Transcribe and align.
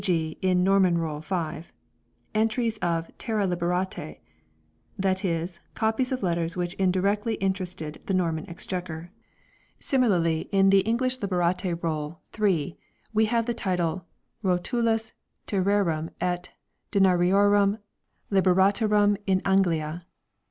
g. 0.03 0.35
in 0.41 0.63
Norman 0.63 0.97
Roll, 0.97 1.21
5) 1.21 1.71
entries 2.33 2.79
of 2.79 3.15
"terre 3.19 3.45
liberate"; 3.45 4.17
that 4.97 5.23
is, 5.23 5.59
copies 5.75 6.11
of 6.11 6.23
letters 6.23 6.57
which 6.57 6.73
indirectly 6.79 7.35
interested 7.35 8.01
the 8.07 8.13
Norman 8.15 8.49
Exchequer. 8.49 9.11
Similarly 9.79 10.49
in 10.51 10.71
the 10.71 10.81
292 10.81 11.27
FINANCIAL 11.27 11.27
RECORDS 11.27 11.65
English 11.67 11.81
Liberate 11.83 11.83
Roll, 11.83 12.21
3, 12.31 12.69
1 12.69 12.77
we 13.13 13.25
have 13.25 13.45
the 13.45 13.53
title" 13.53 14.05
Rotulus 14.43 15.13
Terrarum 15.45 16.09
et 16.19 16.49
Denariorum 16.91 17.77
Liberatarum 18.31 19.17
in 19.27 19.39
Anglia 19.45 20.03